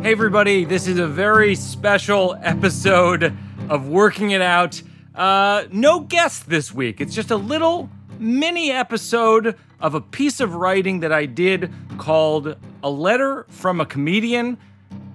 [0.00, 3.36] Hey, everybody, this is a very special episode
[3.68, 4.80] of Working It Out.
[5.12, 7.00] Uh, no guest this week.
[7.00, 12.56] It's just a little mini episode of a piece of writing that I did called
[12.84, 14.56] A Letter from a Comedian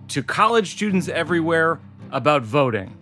[0.10, 1.80] to College Students Everywhere
[2.12, 2.96] About Voting.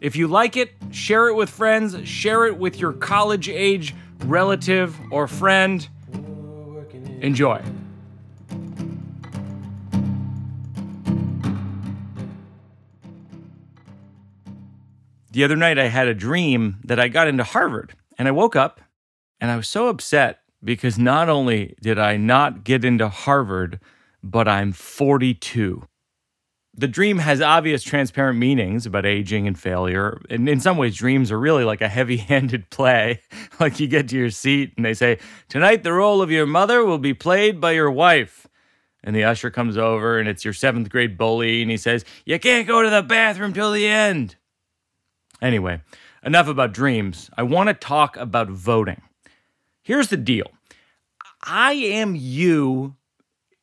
[0.00, 3.94] If you like it, share it with friends, share it with your college age
[4.24, 5.86] relative or friend.
[7.20, 7.62] Enjoy.
[15.36, 18.56] The other night, I had a dream that I got into Harvard, and I woke
[18.56, 18.80] up
[19.38, 23.78] and I was so upset because not only did I not get into Harvard,
[24.22, 25.86] but I'm 42.
[26.72, 30.22] The dream has obvious transparent meanings about aging and failure.
[30.30, 33.20] And in some ways, dreams are really like a heavy handed play.
[33.60, 35.18] like you get to your seat and they say,
[35.50, 38.46] Tonight, the role of your mother will be played by your wife.
[39.04, 42.38] And the usher comes over and it's your seventh grade bully and he says, You
[42.38, 44.36] can't go to the bathroom till the end.
[45.42, 45.80] Anyway,
[46.22, 47.30] enough about dreams.
[47.36, 49.02] I want to talk about voting.
[49.82, 50.46] Here's the deal
[51.42, 52.96] I am you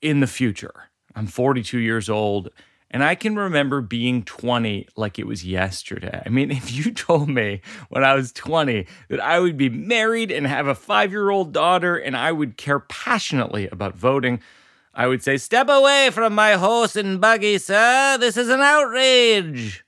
[0.01, 0.89] in the future.
[1.15, 2.49] I'm 42 years old,
[2.89, 6.21] and I can remember being 20 like it was yesterday.
[6.25, 10.31] I mean, if you told me when I was 20 that I would be married
[10.31, 14.39] and have a five year old daughter and I would care passionately about voting,
[14.93, 18.17] I would say, Step away from my horse and buggy, sir.
[18.19, 19.82] This is an outrage.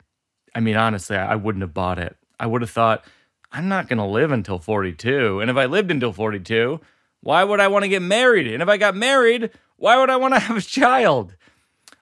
[0.56, 2.16] I mean, honestly, I wouldn't have bought it.
[2.40, 3.04] I would have thought,
[3.52, 5.42] I'm not going to live until 42.
[5.42, 6.80] And if I lived until 42,
[7.20, 8.48] why would I want to get married?
[8.48, 11.36] And if I got married, why would I want to have a child?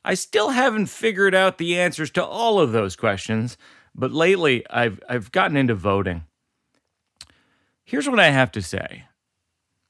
[0.05, 3.57] I still haven't figured out the answers to all of those questions,
[3.95, 6.25] but lately I've, I've gotten into voting.
[7.83, 9.05] Here's what I have to say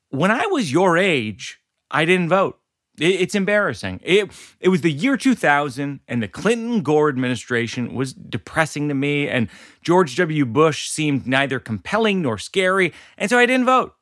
[0.10, 2.60] when I was your age, I didn't vote.
[3.00, 4.02] It's embarrassing.
[4.04, 9.28] It, it was the year 2000, and the Clinton Gore administration was depressing to me,
[9.28, 9.50] and
[9.82, 10.46] George W.
[10.46, 13.96] Bush seemed neither compelling nor scary, and so I didn't vote.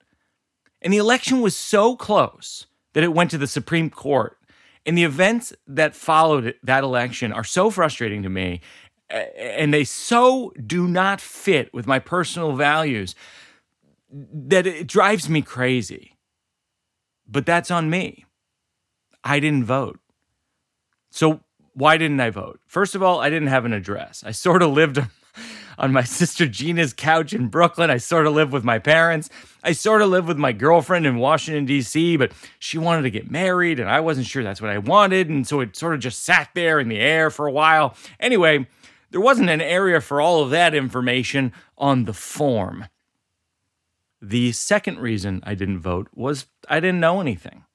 [0.82, 4.38] And the election was so close that it went to the Supreme Court.
[4.86, 8.60] And the events that followed that election are so frustrating to me,
[9.10, 13.16] and they so do not fit with my personal values
[14.12, 16.18] that it drives me crazy.
[17.28, 18.26] But that's on me.
[19.24, 20.00] I didn't vote.
[21.10, 21.42] So
[21.74, 22.60] why didn't I vote?
[22.66, 24.24] First of all, I didn't have an address.
[24.26, 25.00] I sort of lived
[25.78, 27.90] on my sister Gina's couch in Brooklyn.
[27.90, 29.30] I sort of lived with my parents.
[29.64, 33.32] I sort of lived with my girlfriend in Washington, D.C., but she wanted to get
[33.32, 35.30] married and I wasn't sure that's what I wanted.
[35.30, 37.96] And so it sort of just sat there in the air for a while.
[38.20, 38.68] Anyway,
[39.12, 42.86] there wasn't an area for all of that information on the form.
[44.22, 47.66] The second reason I didn't vote was I didn't know anything.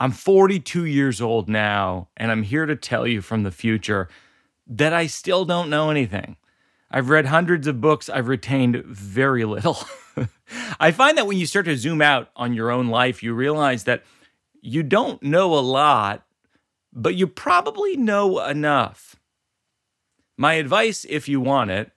[0.00, 4.08] I'm 42 years old now, and I'm here to tell you from the future
[4.66, 6.38] that I still don't know anything.
[6.90, 9.78] I've read hundreds of books, I've retained very little.
[10.80, 13.84] I find that when you start to zoom out on your own life, you realize
[13.84, 14.02] that
[14.62, 16.24] you don't know a lot,
[16.94, 19.16] but you probably know enough.
[20.38, 21.92] My advice, if you want it,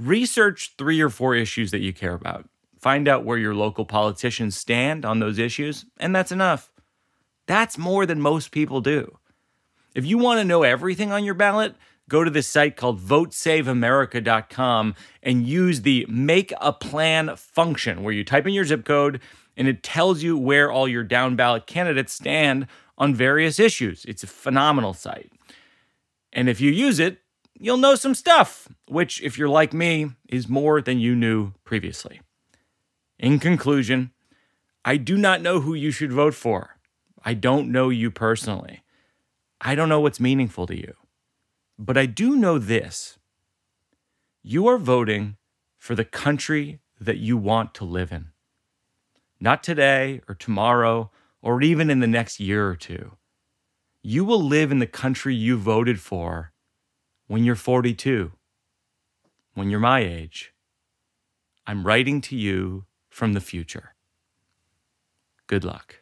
[0.00, 2.48] research three or four issues that you care about.
[2.80, 6.71] Find out where your local politicians stand on those issues, and that's enough.
[7.52, 9.18] That's more than most people do.
[9.94, 11.74] If you want to know everything on your ballot,
[12.08, 18.24] go to this site called votesaveamerica.com and use the make a plan function where you
[18.24, 19.20] type in your zip code
[19.54, 24.06] and it tells you where all your down ballot candidates stand on various issues.
[24.06, 25.30] It's a phenomenal site.
[26.32, 27.18] And if you use it,
[27.60, 32.22] you'll know some stuff, which, if you're like me, is more than you knew previously.
[33.18, 34.12] In conclusion,
[34.86, 36.78] I do not know who you should vote for.
[37.24, 38.82] I don't know you personally.
[39.60, 40.94] I don't know what's meaningful to you.
[41.78, 43.18] But I do know this
[44.42, 45.36] you are voting
[45.78, 48.28] for the country that you want to live in.
[49.40, 51.10] Not today or tomorrow
[51.40, 53.12] or even in the next year or two.
[54.02, 56.52] You will live in the country you voted for
[57.26, 58.32] when you're 42,
[59.54, 60.52] when you're my age.
[61.66, 63.94] I'm writing to you from the future.
[65.46, 66.01] Good luck.